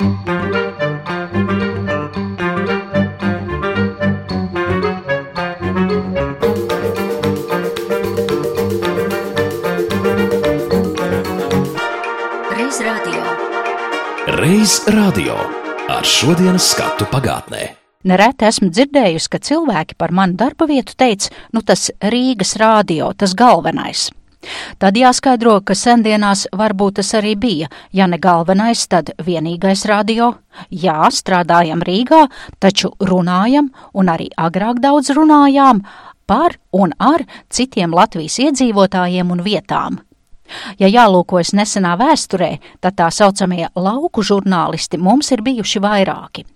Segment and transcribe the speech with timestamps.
[0.00, 0.08] Reiz
[12.80, 13.24] radio.
[14.88, 15.36] Radio
[15.88, 17.76] ar šodienas skatu pagātnē.
[18.08, 23.36] Nereti esmu dzirdējusi, ka cilvēki par manu darba vietu teica, nu tas Rīgas rādio, tas
[23.36, 24.08] galvenais.
[24.80, 30.32] Tad jāskaidro, ka sendienās varbūt tas arī bija, ja ne galvenais, tad vienīgais radio.
[30.72, 32.26] Jā, strādājam Rīgā,
[32.58, 35.82] taču runājam, un arī agrāk daudz runājām,
[36.26, 40.00] par un ar citiem Latvijas iedzīvotājiem un vietām.
[40.80, 46.46] Ja jālūkojas nesenā vēsturē, tad tā saucamie lauku žurnālisti mums ir bijuši vairāki.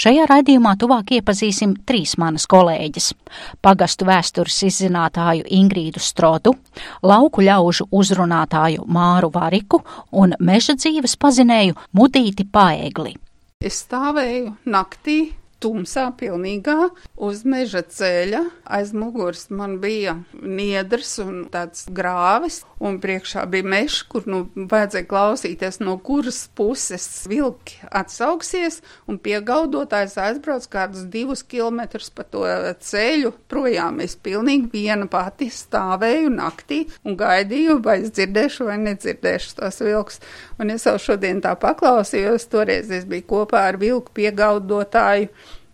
[0.00, 3.12] Šajā raidījumā tuvāk iepazīsim trīs manas kolēģis-
[3.64, 6.54] pagastu vēstures izzinātāju Ingrīdu Strodu,
[7.02, 13.16] lauku ļaužu uzrunātāju Māru Variku un meža dzīves pazinēju Mudīti Paegli.
[13.60, 18.42] Es stāvēju naktī, tumsā, pilnīgā, uz meža ceļa.
[18.64, 25.08] Aiz muguras man bija niedrs un tāds grāvis, un priekšā bija mežs, kur nu vajadzēja
[25.10, 28.80] klausīties, no kuras puses vilki atsauksies,
[29.10, 32.46] un piegaudotājs aizbrauc kādus divus kilometrus pa to
[32.80, 34.00] ceļu projām.
[34.04, 40.20] Es pilnīgi viena pati stāvēju naktī un gaidīju, vai es dzirdēšu vai nedzirdēšu tos vilkus.
[40.60, 45.30] Un es jau šodien tā paklausījos, toreiz es biju kopā ar vilku piegaudotāju.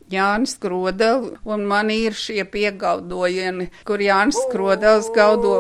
[0.07, 5.57] Jānis Krodels, un man ir šie piegaudojieni, kur Jānis Krodels gaudo.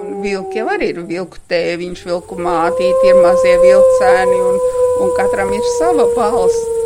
[0.00, 4.60] Un Vilki jau arī ir vilku tēviņš, vilku mātīte, ir mazie vilcēni, un,
[5.04, 6.77] un katram ir sava balss.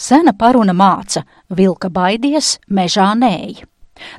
[0.00, 1.20] Sena paruna māca-
[1.58, 3.64] vilka baidies, mežā nēj.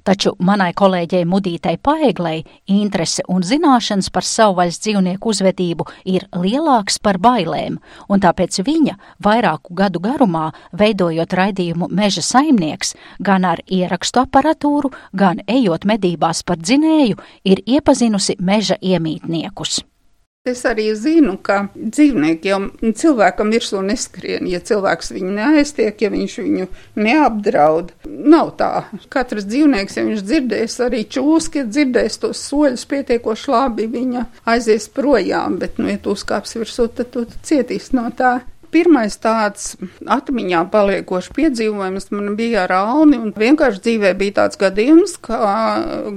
[0.05, 7.17] Taču manai kolēģei Mudītei Paeglei interese un zināšanas par savvaļas dzīvnieku uzvedību ir lielāks par
[7.17, 8.95] bailēm, un tāpēc viņa
[9.25, 16.57] vairāku gadu garumā, veidojot raidījumu Meža saimnieks, gan ar ierakstu aparatūru, gan ejot medībās par
[16.57, 19.81] dzinēju, ir iepazinusi meža iemītniekus.
[20.41, 22.57] Es arī zinu, ka dzīvnieki jau
[22.97, 26.65] cilvēkam virsū neskrien, ja cilvēks viņu neaiztiek, ja viņš viņu
[26.97, 27.91] neapdraud.
[28.09, 28.71] Nav tā.
[29.13, 34.89] Katrs dzīvnieks, ja viņš dzirdēs arī čūski, ja dzirdēs tos soļus pietiekoši labi, viņa aizies
[34.89, 38.39] projām, bet, nu, ja tu uzkāps virsū, tad tu cietīs no tā.
[38.71, 39.73] Pirmais tāds
[40.07, 45.39] atmiņā paliekošs piedzīvojums man bija ar Alni, un vienkārši dzīvē bija tāds gadījums, ka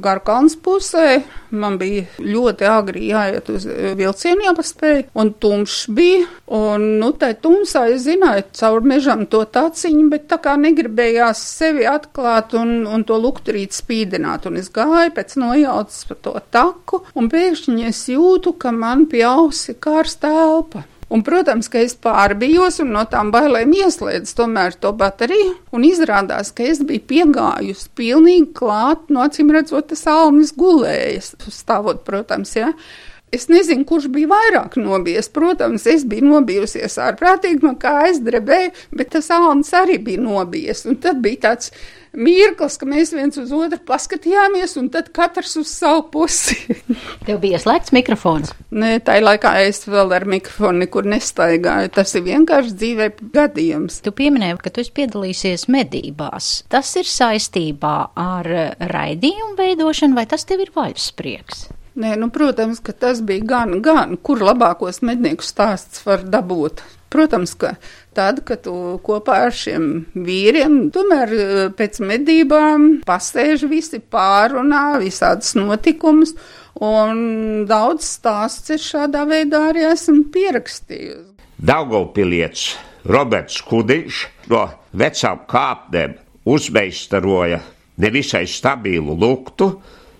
[0.04, 3.66] Garkalns pusē man bija ļoti agri jāiet uz
[3.98, 10.06] vilcienu jāpaspēj, un tumšs bija, un, nu, tai tumsā es zināju caur mežam to taciņu,
[10.12, 15.38] bet tā kā negribējās sevi atklāt un, un to lukturīt spīdināt, un es gāju pēc
[15.42, 20.86] nojautas pa to taku, un pēkšņi es jūtu, ka man pie ausi kārsta elpa.
[21.14, 25.52] Un, protams, ka es pārbijos un no tām bailēm ieslēdzu tomēr to bateriju.
[25.76, 32.02] Un izrādās, ka es biju piegājusi pilnīgi klāt, no acīm redzot, tas alnis gulējas, stāvot,
[32.08, 32.72] protams, jā.
[32.74, 33.12] Ja.
[33.34, 35.30] Es nezinu, kurš bija vairāk nobijies.
[35.34, 40.84] Protams, es biju nobijusies ārprātīgi, man kā aizdrebēju, bet tas alnis arī bija nobijies.
[40.86, 41.72] Un tad bija tāds
[42.14, 46.76] mirklis, ka mēs viens uz otru paskatījāmies, un tad katrs uz savu pusi.
[47.26, 48.54] Tev bija slēgts mikrofons.
[48.70, 51.90] Nē, tā laikā es vēl ar mikrofonu nekur nestaigāju.
[51.98, 54.00] Tas ir vienkārši dzīvē gadījums.
[54.04, 56.56] Tu pieminēji, ka tu esi piedalīsies medībās.
[56.70, 58.50] Tas ir saistībā ar
[58.94, 61.66] raidījumu veidošanu, vai tas tev ir vaļasprieks?
[61.94, 66.82] Nē, nu, protams, ka tas bija gan, gan, kur labākos mednieku stāsts var dabūt.
[67.14, 67.76] Protams, ka
[68.18, 68.74] tad, kad tu
[69.06, 69.84] kopā ar šiem
[70.26, 71.34] vīriem, tomēr
[71.78, 76.34] pēc medībām pasēž visi pārunā visādas notikumus,
[76.82, 81.30] un daudz stāsts ir šādā veidā arī esmu pierakstījusi.
[81.62, 82.72] Daugavpilietis
[83.06, 84.66] Roberts Kudiņš no
[84.98, 86.18] vecām kāpnēm
[86.50, 87.62] uzmeistaroja
[88.02, 89.76] nevisai stabilu luktu,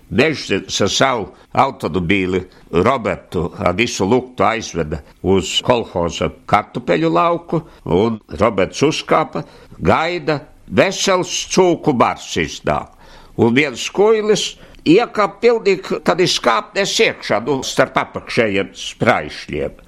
[0.09, 0.51] Mežs
[0.85, 2.43] ar savu automobīli
[2.85, 9.41] Robertu ar visu luktu aizveda uz kolhoza kartupeļu lauku, un Roberts uzkāpa,
[9.79, 12.91] gaida, vesels cūku bars iznāk.
[13.41, 14.53] Un viens kuilis
[14.85, 19.81] iekāpa pilnīgi tad izkāpnes iekšā, nu, starp apakšējiem spraišļiem.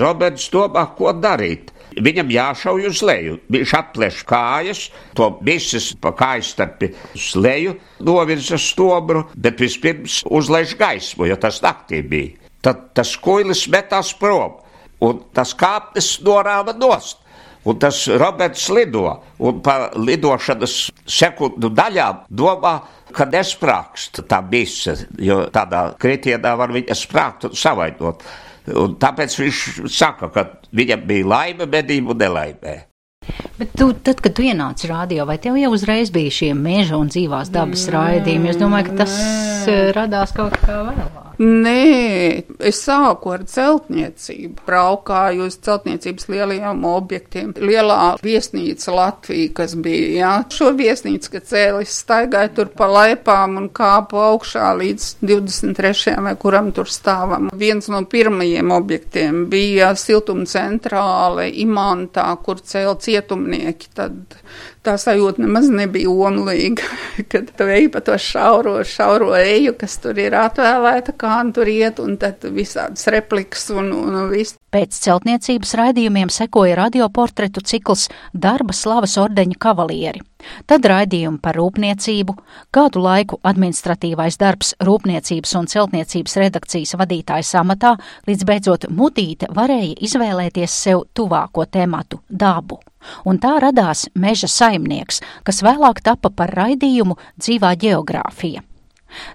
[0.00, 1.70] Roberts domā, ko darīt.
[2.02, 3.38] Viņam jāšauj uz leju.
[3.54, 6.82] Viņš atplēš kājas, to visus pa kājas starp
[7.14, 12.40] uz leju novirza stobru, bet vispirms uzlaiž gaismu, jo tas naktī bija.
[12.64, 14.60] Tad tas kuilis metās prom.
[15.04, 17.20] un tas kāpnes norāva nost.
[17.64, 19.06] Un tas Roberts lido,
[19.40, 20.74] un pa lidošanas
[21.08, 22.74] sekundu daļām domā,
[23.14, 28.20] ka nesprāgst tā bise, jo tādā kritienā var viņa sprāgt un savainot.
[28.72, 29.60] Un tāpēc viņš
[29.92, 32.76] saka, ka viņam bija laime medību nelaimē.
[33.58, 37.08] Bet tu, tad, kad tu ienāci rādio, vai tev jau uzreiz bija šie meža un
[37.12, 38.50] dzīvās dabas raidījumi?
[38.52, 39.14] Es domāju, ka tas
[39.70, 41.33] eh, radās kaut kā vēlāk.
[41.38, 44.62] Nē, es sāku ar celtniecību.
[44.68, 47.50] Braukāju uz celtniecības lielajiem objektiem.
[47.58, 53.68] Lielā viesnīca Latvija, kas bija, jā, šo viesnīcu, kad cēlis staigāja tur pa laipām un
[53.74, 56.14] kāpu augšā līdz 23.
[56.28, 57.50] vai kuram tur stāvam.
[57.58, 63.90] Viens no pirmajiem objektiem bija siltuma centrāle Imantā, kur cēl cietumnieki.
[63.94, 64.38] Tad
[64.84, 66.88] tā sajūta nemaz nebija omlīga,
[67.32, 71.70] kad tu ej pa to šauro, šauro eju, kas tur ir atvēlēta, kā nu tur
[71.70, 74.58] iet, un tad visādas replikas un, un viss.
[74.74, 80.22] Pēc celtniecības raidījumiem sekoja radioportretu cikls Darba slavas ordeņa kavalieri.
[80.66, 82.34] Tad raidījumi par rūpniecību,
[82.74, 87.94] kādu laiku administratīvais darbs rūpniecības un celtniecības redakcijas vadītājas amatā,
[88.26, 92.82] līdz beidzot mudīte varēja izvēlēties sev tuvāko tematu- dabu
[93.24, 98.64] un tā radās meža saimnieks, kas vēlāk tapa par raidījumu dzīvā geogrāfija.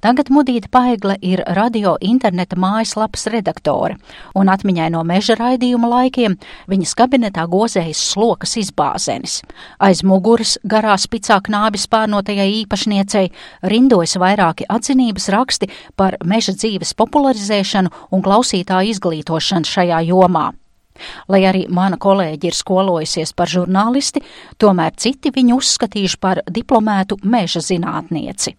[0.03, 3.97] Tagad Mudīta Paigle ir radio interneta mājaslapas redaktore,
[4.35, 6.37] un atmiņai no meža raidījuma laikiem
[6.71, 9.39] viņas kabinetā gozējas slokas izbāzenis.
[9.79, 13.27] Aiz muguras garā spicā knābi spārnotajai īpašniecei
[13.73, 20.49] rindojas vairāki atzinības raksti par meža dzīves popularizēšanu un klausītāju izglītošanu šajā jomā.
[21.31, 24.23] Lai arī mana kolēģi ir skolojusies par žurnālisti,
[24.59, 28.57] tomēr citi viņu uzskatījuši par diplomētu meža zinātnieci.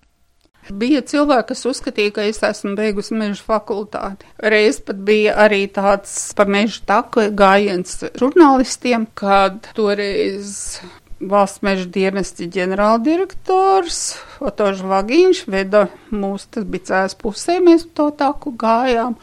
[0.71, 4.29] Bija cilvēki, kas uzskatīja, ka es esmu beigusi meža fakultāti.
[4.39, 10.81] Reiz pat bija arī tāds pa meža taku gājiens žurnālistiem, kad toreiz
[11.21, 14.01] valsts meža dienesti ģenerāldirektors
[14.41, 19.19] Otožs Vagiņš veda mūs, tas bija cēs pusē, mēs to taku gājām.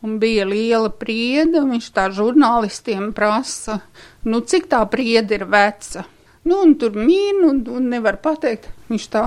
[0.00, 3.82] Un bija liela prieda, viņš tā žurnālistiem prasa,
[4.24, 6.06] nu, cik tā prieda ir veca.
[6.48, 8.70] Nu, un tur mīn, un, un nevar pateikt.
[8.88, 9.26] Viņš tā,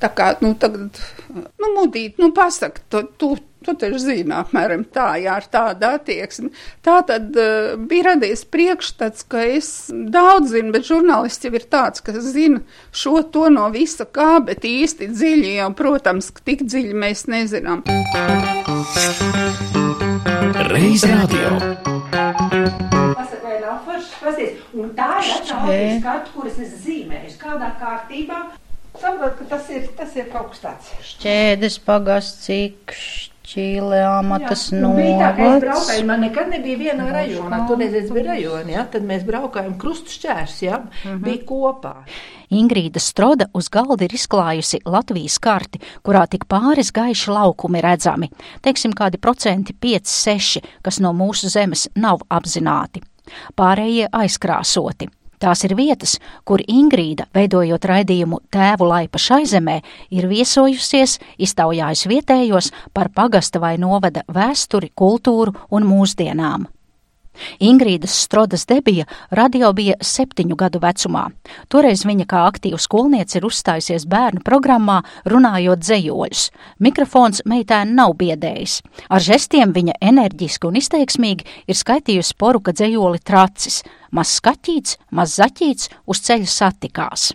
[0.00, 0.98] tā kā, nu, tagad,
[1.34, 6.50] nu, mudīt, nu, pasaka, tu, tu, tu taču zini, apmēram tā, jā, ar tādu attieksmi.
[6.86, 12.04] Tā tad uh, bija radies priekšstats, ka es daudz zinu, bet žurnālists jau ir tāds,
[12.04, 12.62] kas zina
[12.92, 17.84] šo to no visa kā, bet īsti dziļi jau, protams, tik dziļi mēs nezinām.
[20.70, 21.56] Reiz radio.
[24.80, 28.38] Un tā ir atšķirīga skatu, kuras es zīmēju, kādā kārtībā.
[29.00, 30.90] Saprotu, ka tas ir, tas ir kaut kas tāds.
[31.14, 32.94] Šķēdes pagasts, cik
[33.50, 35.62] šķīle amatas Nu, novads.
[35.64, 38.84] braukāju, man nekad nebija vienā rajonā, toreiz es biju rajonā, ja?
[38.92, 40.82] tad mēs braukājām krustu šķērs, ja?
[41.24, 41.94] bija kopā.
[42.50, 48.30] Ingrīda Stroda uz galda ir izklājusi Latvijas karti, kurā tik pāris gaiši laukumi redzami,
[48.62, 53.02] teiksim kādi procenti 5-6, kas no mūsu zemes nav apzināti.
[53.58, 55.06] Pārējie aizkrāsoti.
[55.40, 59.78] Tās ir vietas, kur Ingrīda, veidojot raidījumu Tēvu laipa šai zemē,
[60.12, 66.68] ir viesojusies, iztaujājusi vietējos par pagasta vai novada vēsturi, kultūru un mūsdienām.
[67.60, 71.28] Ingrīdas Strodas debija radio bija septiņu gadu vecumā.
[71.72, 75.00] Toreiz viņa kā aktīva skolniece ir uzstājusies bērnu programmā,
[75.30, 76.42] runājot dzējoļus.
[76.84, 78.80] Mikrofons meitēni nav biedējis.
[79.08, 83.80] Ar žestiem viņa enerģiski un izteiksmīgi ir skaitījusi poruka dzējoli tracis.
[84.10, 87.30] Maz skatīts, maz zaķīts, uz ceļa satikās.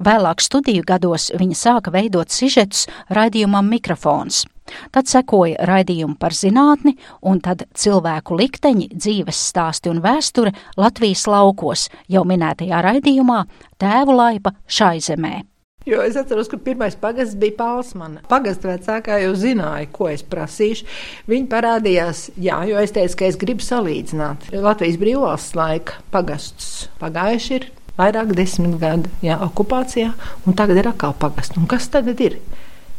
[0.00, 4.46] Vēlāk studiju gados viņa sāka veidot sižetus raidījumam mikrofons.
[4.94, 6.94] Tad sekoja raidījumi par zinātni,
[7.26, 13.42] un tad cilvēku likteņi, dzīves stāsti un vēsture Latvijas laukos, jau minētajā raidījumā
[13.82, 15.40] Tēvu laipa šai zemē.
[15.90, 18.20] Jo es atceros, ka pirmais pagasts bija Pālsmana.
[18.30, 20.86] Pagasts vecākā jau zināja, ko es prasīšu.
[21.30, 24.52] Viņi parādījās, jā, jo es teicu, ka es gribu salīdzināt.
[24.54, 26.70] Latvijas brīvvalsts laika pagasts
[27.02, 27.66] pagājuši ir
[27.98, 30.12] vairāk desmit gadi jā, okupācijā,
[30.46, 31.58] un tagad ir atkal pagasts.
[31.58, 32.38] Un kas tagad ir?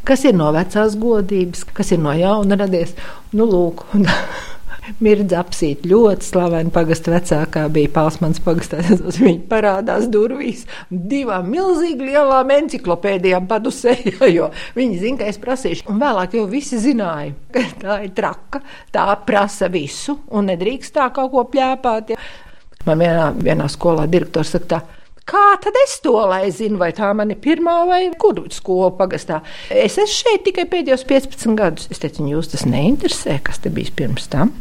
[0.03, 2.91] Kas ir no vecās godības, kas ir no jauna radies?
[3.31, 3.85] Nu, lūk,
[5.01, 8.81] Mirdz apsīt ļoti slavena pagasta vecākā bija Pālsmans pagastā.
[8.81, 13.93] Viņa parādās durvīs divām milzīgi lielām enciklopēdijām padusē,
[14.35, 15.85] jo viņi zina, ka es prasīšu.
[15.91, 21.11] Un vēlāk jau visi zināja, ka tā ir traka, tā prasa visu un nedrīkst tā
[21.13, 22.15] kaut ko pļāpāt.
[22.15, 22.23] Ja.
[22.89, 24.81] Man vienā, vienā skolā direktors saka tā.
[25.29, 29.43] Kā tad es to lai zinu, vai tā man ir pirmā vai kuru skola pagastā?
[29.69, 31.87] Es esmu šeit tikai pēdējos 15 gadus.
[31.93, 34.51] Es teicu, jūs tas neinteresē, kas te bijis pirms tam.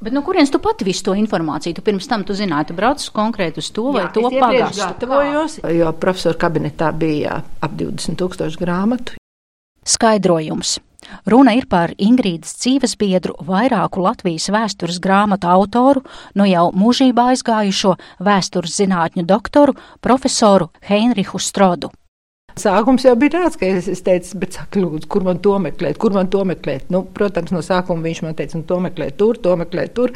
[0.00, 1.76] Bet no kurienes tu pati visu to informāciju?
[1.76, 4.80] Tu pirms tam tu zināji, tu brauc konkrēti uz to vai Jā, to pagastu?
[4.80, 9.18] gatavojos, jo profesora kabinetā bija ap 20 tūkstoši grāmatu.
[9.84, 10.78] Skaidrojums.
[11.28, 16.02] Runa ir par Ingrīdas dzīvesbiedru, vairāku Latvijas vēstures grāmatu autoru,
[16.36, 21.92] no jau mūžībā aizgājušo vēstures zinātņu doktoru, profesoru Heinrichu Strodu.
[22.58, 25.98] Sākums jau bija tāds, ka es, es teicu, bet saka, lūdzu, kur man to meklēt,
[26.00, 26.90] kur man to meklēt.
[26.90, 30.14] Nu, protams, no sākuma viņš man teica, nu, to meklēt tur, to meklēt tur.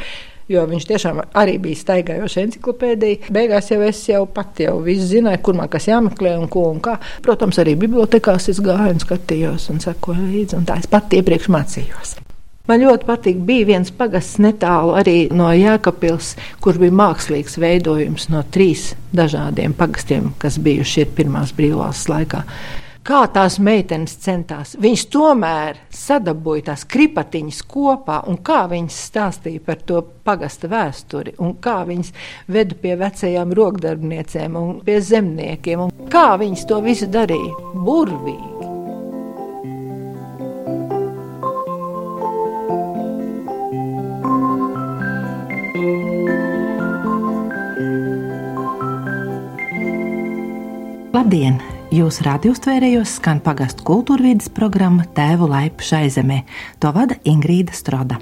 [0.51, 3.31] Jo viņš tiešām arī bija staigājošs encyklopēdija.
[3.33, 6.99] Beigās jau es jau pati jau zināju, kur man kas jāmeklē un ko un kā.
[7.25, 10.61] Protams, arī bibliotekās es gāju un skatījos un sekoju līdzi.
[10.61, 12.17] Un tā es pati iepriekš mācījos.
[12.65, 16.31] Man ļoti patīk, bija viens pagasts netālu arī no Jēkabpils,
[16.65, 22.41] kur bija mākslīgs veidojums no trīs dažādiem pagastiem, kas bijuši ir pirmās brīvvalsts laikā.
[23.05, 29.85] Kā tās meitenes centās, viņas tomēr sadabūja tās kripatiņas kopā, un kā viņas stāstīja par
[29.85, 32.15] to pagasta vēsturi, un kā viņas
[32.49, 38.54] veda pie vecajām rokdarbniecēm un pie zemniekiem, un kā viņas to visu darīja burvīgi.
[51.25, 51.55] Labdien!
[51.89, 56.43] Jūsu radiostvērējos skan pagastu kultūrvīdes programma Tēvu laipu šai zemē.
[56.85, 58.21] To vada Ingrīda Stroda.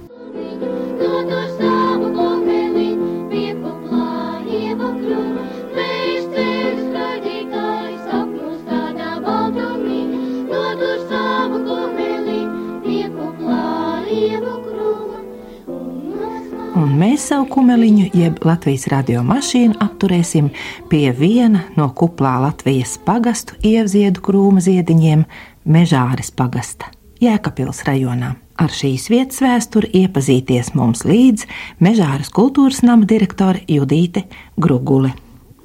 [17.72, 20.50] Kumeliņu, jeb Latvijas radio mašīnu, apturēsim
[20.90, 25.22] pie viena no kuplā Latvijas pagastu ievziedu krūma ziediņiem-
[25.74, 26.90] Mežāres pagasta,
[27.22, 28.34] Jēkabils rajonā.
[28.60, 31.46] Ar šīs vietas vēsturi iepazīties mums līdz
[31.80, 34.26] Mežāras kultūras nama direktore Judīte
[34.58, 35.14] Grugule.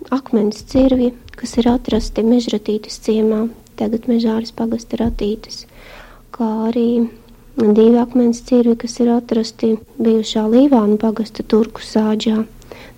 [0.09, 5.65] Akmens cirvi, kas ir atrasti mežratītas ciemā, tagad Mežāras pagasta ratītas,
[6.31, 7.09] kā arī
[7.57, 12.45] divi akmens cirvi, kas ir atrasti bijušā Līvānu pagasta turku sāģā.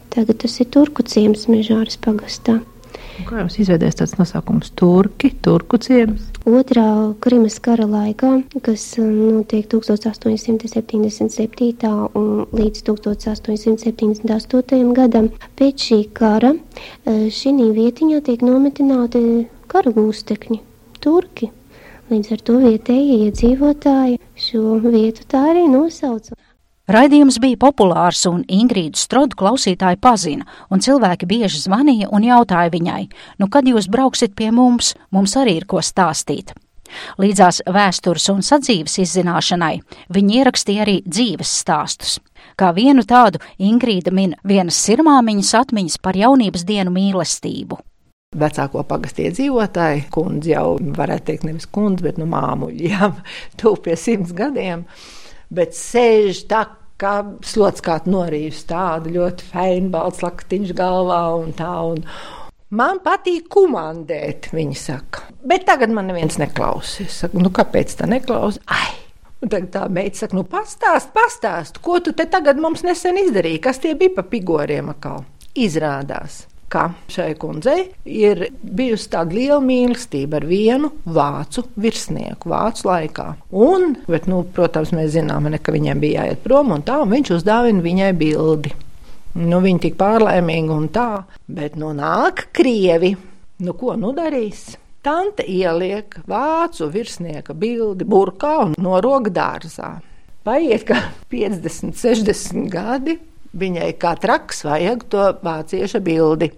[0.09, 2.59] Tagad tas ir turku ciems Mežāras pagastā.
[3.19, 6.21] Un Kā jums izveidojas tāds nosaukums- Turki, Turku ciems?
[6.47, 12.15] Otrā Krimas kara laikā, kas um, notiek 1877.
[12.15, 14.93] un līdz 1878.
[14.95, 20.59] gadam, pēc šī kara eh, šī vietiņā tiek nometināti kara gūstekņi,
[21.03, 21.51] turki.
[22.09, 26.33] Līdz ar to vietējie iedzīvotāji šo vietu tā arī nosauca.
[26.89, 33.03] Raidījums bija populārs, un Ingrīdu Strodu klausītāji pazina, un cilvēki bieži zvanīja un jautāja viņai,
[33.37, 36.55] nu, kad jūs brauksiet pie mums, mums arī ir ko stāstīt.
[37.21, 39.75] Līdzās vēstures un sadzīves izzināšanai
[40.09, 42.17] viņi ierakstīja arī dzīves stāstus.
[42.57, 47.77] Kā vienu tādu Ingrīda min vienas sirmāmiņas atmiņas par jaunības dienu mīlestību.
[48.37, 53.07] Vecāko pagastu iedzīvotāju, kundze jau varētu teikt, nevis kundze, bet nu māmuļi, jā,
[53.57, 54.83] tuvu pie simts gadiem,
[55.49, 56.67] bet sēž tā
[57.01, 61.71] kā slots kā norījus tādu ļoti feinu balts laktiņš galvā un tā.
[61.95, 62.05] Un
[62.69, 65.23] Man patīk komandēt, viņa saka.
[65.41, 66.99] Bet tagad man neviens neklausās.
[67.01, 68.61] Es saku, nu kāpēc tā neklausās?
[68.69, 68.91] Ai!
[69.41, 73.63] Un tagad tā meita saka, nu pastāst, pastāst, ko tu te tagad mums nesen izdarīji,
[73.65, 75.23] kas tie bija pa pigoriem atkal.
[75.57, 83.27] Izrādās, ka šai kundzei ir bijusi tāda liela mīlestība ar vienu vācu virsnieku vācu laikā.
[83.49, 87.13] Un, bet, nu, protams, mēs zinām, ne, ka viņiem bija jāiet prom un tā, un
[87.13, 88.75] viņš uzdāvina viņai bildi.
[89.39, 91.09] Nu, viņa tik pārlaimīga un tā,
[91.47, 93.13] bet nu nāk krievi.
[93.65, 94.71] Nu, ko nu darīs?
[95.05, 99.93] Tante ieliek vācu virsnieka bildi burkā un norog dārzā.
[100.43, 100.97] Paiet kā
[101.31, 103.15] 50, 60 gadi,
[103.57, 106.51] viņai kā traks vajag to vācieša bildi.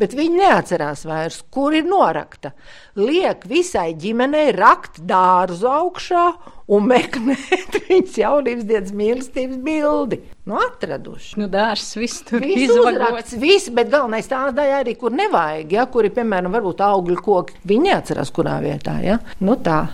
[0.00, 2.52] Bet viņa neatcerās vairs, kur ir norakta.
[2.98, 6.24] Liek visai ģimenei rakt dārzu augšā
[6.72, 10.20] un meklēt viņas jaunības dienas mīlestības bildi.
[10.46, 11.36] Nu, atraduši.
[11.40, 15.86] Nu, dārsts viss tur Viss uzraksts, viss, bet galvenais tā daļa arī, kur nevajag, ja,
[15.90, 17.62] kur ir, piemēram, varbūt augļu koki.
[17.66, 19.20] Viņi neatcerās, kurā vietā, ja.
[19.40, 19.84] Nu tā.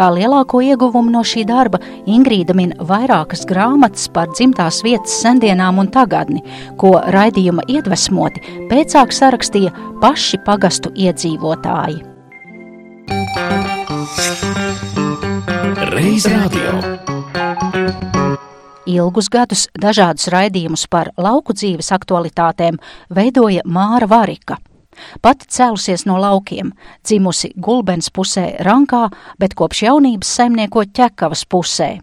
[0.00, 1.76] Kā lielāko ieguvumu no šī darba
[2.08, 6.40] Ingrīda min vairākas grāmatas par dzimtās vietas sendienām un tagadni,
[6.80, 8.40] ko raidījuma iedvesmoti
[8.70, 12.00] pēcāk sarakstīja paši pagastu iedzīvotāji.
[15.92, 16.80] Reiz radio.
[18.88, 22.80] Ilgus gadus dažādus raidījumus par lauku dzīves aktualitātēm
[23.12, 24.56] veidoja Māra Varika.
[25.22, 31.98] Pati cēlusies no laukiem, dzimusi Gulbens pusē Rankā, bet kopš jaunības saimnieko ķekavas pusē.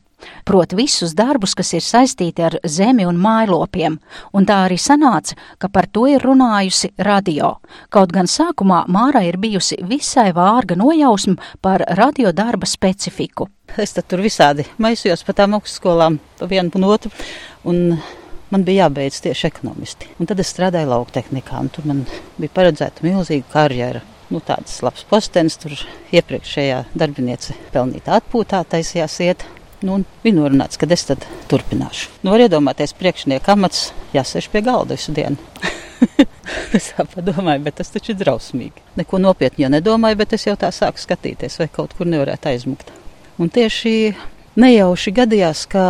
[0.46, 3.98] proti visus darbus, kas ir saistīti ar zemi un mājlopiem,
[4.34, 7.58] un tā arī sanāca, ka par to ir runājusi radio.
[7.94, 13.50] Kaut gan sākumā Māra ir bijusi visai vārga nojausma par radio darba specifiku.
[13.78, 17.12] Es tur visādi maisījos pa tām augstskolām, pa vienu un otru,
[17.68, 18.00] un
[18.52, 20.12] man bija jābeidz tieši ekonomisti.
[20.20, 22.06] Un tad es strādāju lauktehnikā, un tur man
[22.38, 25.76] bija paredzēta milzīga karjera nu, tāds labs postenis, tur
[26.16, 29.48] iepriekšējā darbiniece pelnīta atpūtā taisījās iet.
[29.86, 32.10] Nu, bija norunāts, ka es tad turpināšu.
[32.24, 35.38] Nu, var iedomāties, priekšnieka amats jāsēž pie galda visu dienu.
[36.78, 38.82] es tā padomāju, bet tas taču ir drausmīgi.
[38.98, 42.90] Neko nopietni jau nedomāju, bet es jau tā sāku skatīties, vai kaut kur nevarētu aizmukt.
[43.38, 43.94] Un tieši
[44.58, 45.86] nejauši gadījās, ka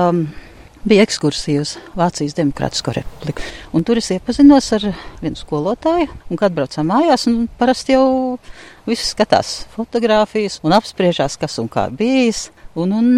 [0.86, 3.46] bija ekskursija uz Vācijas Demokrātisko republiku.
[3.74, 4.90] Un tur es iepazinos ar
[5.22, 8.38] vienu skolotāju, un kad braucām mājās, un parasti jau
[8.88, 13.12] viss skatās fotogrāfijas un apspriežās, kas un kā bijis, un, un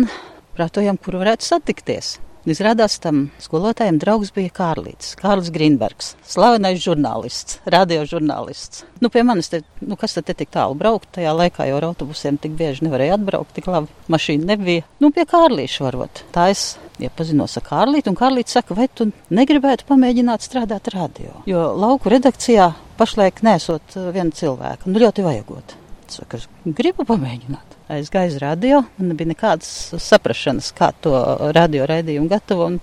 [0.57, 2.17] prātojam, kur varētu satikties.
[2.49, 8.85] Izrādās tam skolotājiem draugs bija Kārlis, Kārlis Grīnbergs, slavenais žurnālists, radiožurnālists.
[9.03, 11.11] Nu, pie manis, te, nu, kas tad te tik tālu braukt?
[11.17, 14.87] Tajā laikā jau ar autobusiem tik bieži nevarēja atbraukt, tik labi mašīna nebija.
[15.03, 16.23] Nu, pie Kārlīša varot.
[16.33, 16.71] Tā es
[17.03, 21.41] iepazinos ar Kārlītu, un Kārlīts saka, vai tu negribētu pamēģināt strādāt radio?
[21.49, 25.75] Jo lauku redakcijā pašlaik nesot viena cilvēka, nu ļoti vajagot.
[26.09, 28.81] Saka, gribu pamēģināt aizgāju uz radio.
[28.97, 29.69] Man nebija nekādas
[30.01, 31.13] saprašanas, kā to
[31.55, 32.69] radio raidījumu gatavo.
[32.69, 32.79] Un,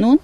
[0.00, 0.16] nu,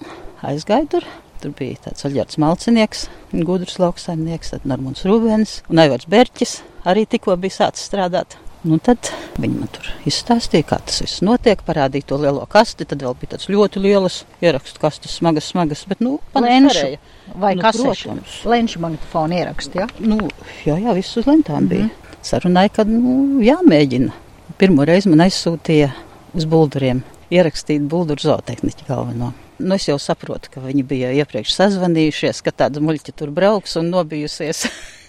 [0.43, 1.09] aizgāju tur.
[1.43, 3.03] Tur bija tāds Aļģerts Malcinieks,
[3.45, 8.39] gudrs lauksaimnieks, tad Normons Rūbens un Aivars Berķis arī tikko bija sācis strādāt.
[8.65, 12.87] Nu, tad viņi man tur izstāstīja, kā tas viss notiek, parādīja to lielo kasti.
[12.89, 15.85] Tad vēl bija tāds ļoti liels ierakstu kastes, smagas, smagas.
[15.91, 16.95] Bet, nu, Lenšu
[17.41, 18.17] vai nu, kasešu?
[18.49, 19.89] Lenšu magnetofonu ierakstu, jā?
[20.01, 20.31] Nu,
[20.65, 21.69] jā, jā, viss uz lentām mm -hmm.
[21.69, 22.17] bija.
[22.25, 24.13] Sarunāja, ka, nu, jāmēģina.
[24.59, 25.93] Pirmo reizi man aizsūtīja
[26.35, 29.33] uz bulduriem ierakstīt bulduru zootehniķu galveno.
[29.59, 33.93] Nu, es jau saprotu, ka viņi bija iepriekš sazvanījušies, ka tāda muļķa tur brauks un
[33.93, 34.65] nobijusies.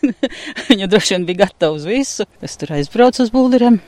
[0.70, 2.28] Viņa droši vien bija gatava uz visu.
[2.46, 3.80] Es tur aizbraucu uz bulduriem.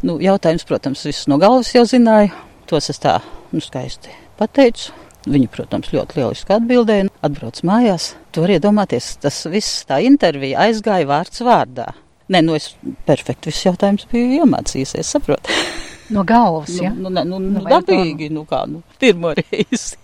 [0.00, 2.32] Nu, jautājums, protams, visus no galvas jau zināju.
[2.70, 3.18] Tos es tā
[3.52, 4.94] nu, skaisti pateicu.
[5.28, 7.10] Viņi, protams, ļoti lieliski atbildēja.
[7.26, 8.14] Atbrauc mājās.
[8.32, 11.90] Tur iedomāties, tas viss tā intervija aizgāja vārds vārdā.
[12.32, 12.72] Nē, nu es
[13.04, 15.52] perfekti visus jautājumus biju iemācījusies, saprotu.
[16.10, 16.94] No galvas, nu, ja?
[16.94, 19.96] Nu, nu, nu, nu, dabīgi, nu kā, nu, pirmo reizi.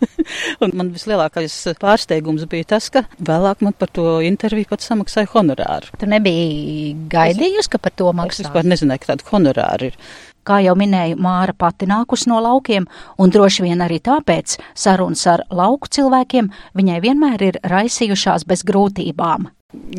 [0.64, 5.92] Un man vislielākais pārsteigums bija tas, ka vēlāk man par to interviju pat samaksāja honorāru.
[6.00, 8.40] Tu nebija gaidījusi, ka par to maksās?
[8.40, 10.00] Es vispār nezināju, ka tāda honorāra ir.
[10.48, 12.86] Kā jau minēju, Māra pati nākus no laukiem,
[13.20, 16.48] un droši vien arī tāpēc sarunas ar lauku cilvēkiem
[16.80, 19.50] viņai vienmēr ir raisījušās bez grūtībām.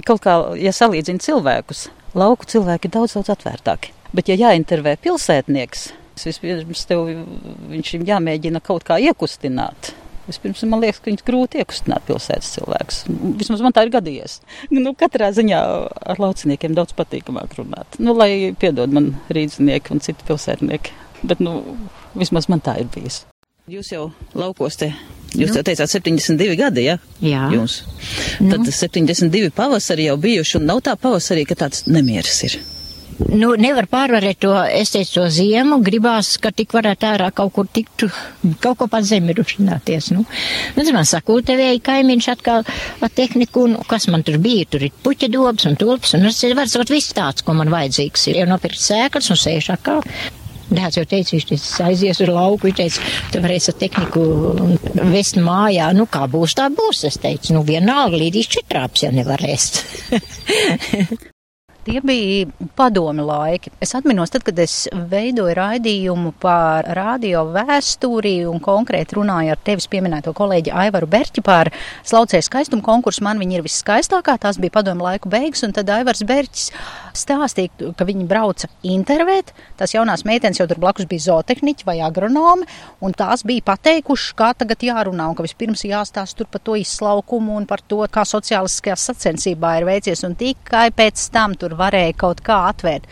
[0.03, 3.93] Kaut kā, ja salīdzina cilvēkus, lauku cilvēki ir daudz, daudz atvērtāki.
[4.11, 7.07] Bet, ja jāintervē pilsētnieks, vispirms tev
[7.71, 9.93] viņš ir jāmēģina kaut kā iekustināt.
[10.27, 12.99] Vispirms man liekas, ka viņas grūti iekustināt pilsētas cilvēkus.
[13.39, 14.37] Vismaz man tā ir gadījies.
[14.71, 15.61] Nu, katrā ziņā
[16.13, 17.97] ar lauciniekiem daudz patīkamāk runāt.
[17.99, 20.93] Nu, lai piedod man rīznieki un citi pilsētnieki.
[21.23, 21.61] Bet, nu,
[22.17, 23.23] vismaz man tā ir bijis.
[23.71, 24.89] Jūs jau laukos te,
[25.37, 26.97] jūs jau teicāt 72 gadi, ja?
[27.23, 27.47] Jā.
[27.53, 27.81] Jums.
[28.39, 28.73] Tad nu.
[28.73, 32.57] 72 pavasari jau bijuši un nav tā pavasarī, ka tāds nemieris ir.
[33.29, 37.69] Nu, nevar pārvarēt to, es teicu, to ziemu, gribās, ka tik varētu ārā kaut kur
[37.69, 38.09] tiktu,
[38.63, 40.25] kaut ko pat zemi rušināties, nu.
[40.77, 45.31] Nu, man sakūtevēja kaimiņš atkal ar tehniku, un kas man tur bija, tur ir puķa
[45.33, 48.41] dobs un tulps, un es varu sakot viss tāds, ko man vajadzīgs ir.
[48.41, 50.05] Jau nopirkt sēklas un sēž atkal.
[50.71, 54.23] Dēls jau teica, viņš teica, aizies uz lauku, viņš teica, tu varēsi ar tehniku
[55.11, 57.03] vest mājā, nu kā būs, tā būs.
[57.11, 59.69] Es teicu, nu vienalga, līdz četrāps, ja nevarēs.
[61.81, 62.45] Tie bija
[62.77, 63.71] padomi laiki.
[63.81, 69.89] Es atminos, tad, kad es veidoju raidījumu par radio vēsturi un konkrēti runāju ar tevis
[69.89, 71.71] pieminēto kolēģi Aivaru Berķi par
[72.05, 73.23] slaucēju skaistumu konkursu.
[73.25, 76.69] Man viņa ir viskaistākā, tās bija padomi laiku beigas, un tad Aivars Berķis
[77.17, 79.49] stāstīja, ka viņi brauca intervēt.
[79.79, 82.69] Tās jaunās meitenes jau tur blakus bija zootehniķi vai agronomi,
[83.01, 87.67] un tās bija pateikušas, kā tagad jārunā, un ka vispirms jāstāsta par to izslaukumu un
[87.69, 92.43] par to, kā sociāliskajā sacensībā ir veicies, un tikai pēc tam tur tur varēja kaut
[92.43, 93.07] kā atvērt.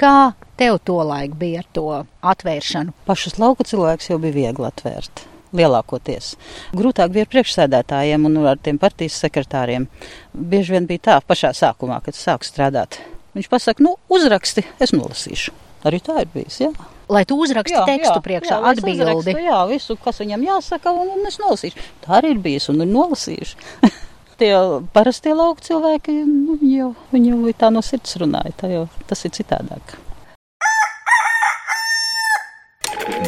[0.00, 1.86] Kā tev to laiku bija ar to
[2.24, 2.94] atvēršanu?
[3.06, 5.26] Pašus lauku cilvēkus jau bija viegli atvērt.
[5.54, 6.34] Lielākoties.
[6.78, 9.88] Grūtāk bija ar priekšsēdētājiem un ar tiem partijas sekretāriem.
[10.32, 13.00] Bieži vien bija tā pašā sākumā, kad sāk strādāt.
[13.34, 15.54] Viņš pasaka, nu, uzraksti, es nolasīšu.
[15.86, 16.70] Arī tā ir bijis, jā.
[17.10, 19.34] Lai tu uzraksti jā, tekstu jā, priekšā, jā, atbildi.
[19.42, 21.88] Jā, visu, kas viņam jāsaka, un, un es nolasīšu.
[22.04, 23.90] Tā arī ir bijis un ir nolasījuši.
[24.40, 24.52] tie
[24.94, 28.54] parastie lauku cilvēki, nu, jau, viņi jau tā no sirds runāja.
[28.62, 29.98] Tā jau tas ir citādāk.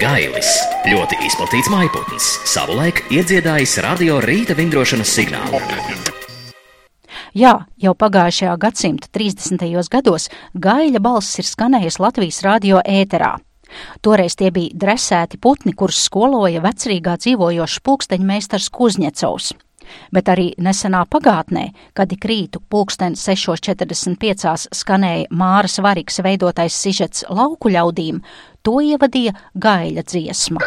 [0.01, 0.49] Gailis
[0.89, 5.61] ļoti izplatīts maiputns, savulaik iedziedājis radio rīta vingrošanas signālu.
[7.39, 9.63] Jā, jau pagājušajā gadsimta 30.
[9.93, 13.37] gados gaļa balss ir skanējusi Latvijas radio ēterā.
[14.05, 19.53] Toreiz tie bija dresēti putni, kurus skoloja vecrīgā dzīvojošs pulksteņmeistars Kuzņecovs.
[20.15, 27.73] Bet arī nesenā pagātnē, kad ik rītu pulksten 6.45 skanēja Māras Variks veidotais sižets lauku
[27.73, 28.23] ļaudīm,
[28.63, 30.63] to ievadīja gaļa dziesma.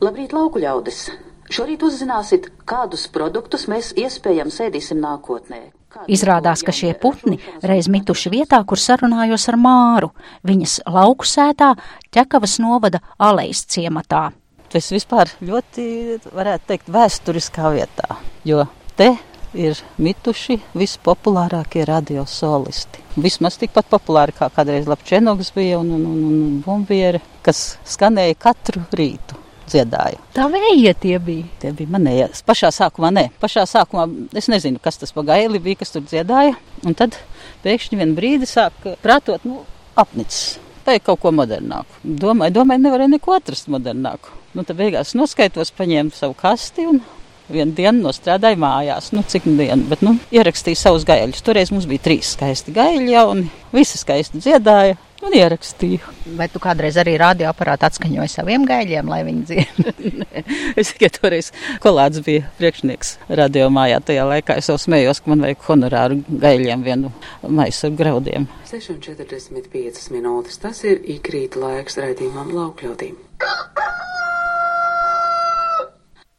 [0.00, 1.10] Labrīt, lauku ļaudis!
[1.50, 5.64] Šorīt uzzināsiet, kādus produktus mēs iespējams ēdīsim nākotnē.
[6.06, 10.12] Izrādās, ka šie putni reiz mituši vietā, kur sarunājos ar Māru,
[10.46, 11.72] viņas lauku sētā
[12.14, 14.28] ķekavas novada alejas ciematā.
[14.70, 15.84] Tas vispār ļoti,
[16.30, 18.62] varētu teikt, vēsturiskā vietā, jo
[18.98, 19.10] te
[19.56, 23.02] ir mituši vispopulārākie radiosolisti.
[23.18, 28.84] Vismaz tikpat populāri kā kādreiz Lapčenogs bija un, un, un, un Bumbieri, kas skanēja katru
[28.94, 29.38] rītu
[29.70, 30.20] dziedāju.
[30.34, 31.46] Tā vējie tie bija.
[31.62, 32.30] Tie bija manējie.
[32.46, 33.26] Pašā sākumā nē.
[33.42, 34.06] Pašā sākumā
[34.38, 36.56] es nezinu, kas tas pa gaili bija, kas tur dziedāja.
[36.86, 37.18] Un tad
[37.64, 39.62] pēkšņi vien brīdi sāk prātot, nu,
[39.98, 40.58] apnicis.
[40.86, 42.00] Vajag kaut ko modernāku.
[42.02, 44.39] Domāju, domāju, nevarēja neko atrast modernāku.
[44.50, 47.02] Nu, tad beigās noskaitos, paņēmu savu kasti un
[47.50, 49.12] vienu dienu nostrādāju mājās.
[49.14, 51.44] Nu, cik dienu, bet nu, ierakstīju savus gaļus.
[51.46, 56.14] Toreiz mums bija trīs skaisti gaļi, un visi skaisti dziedāja un ierakstīju.
[56.38, 60.26] Vai tu kādreiz arī radioaparātu atskaņoji saviem gaļiem, lai viņi dzied?
[60.80, 61.52] es tikai toreiz
[61.84, 64.02] kolāds bija priekšnieks radio mājā.
[64.10, 67.14] Tajā laikā es jau smējos, ka man vajag honorāru gaļiem vienu
[67.46, 68.50] maisu ar graudiem.
[68.70, 73.29] 6,45 minūtes tas ir ikrīt laiks raidījumam laukļaudīm.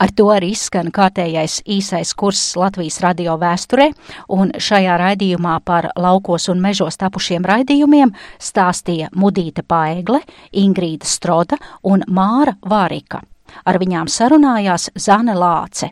[0.01, 3.91] Ar to arī izskan kārtējais īsais kurss Latvijas radio vēsturē,
[4.33, 10.23] un šajā raidījumā par laukos un mežos tapušiem raidījumiem stāstīja Mudīta Paegle,
[10.57, 13.21] Ingrīda Stroda un Māra Vārika.
[13.61, 15.91] Ar viņām sarunājās Zane Lāce.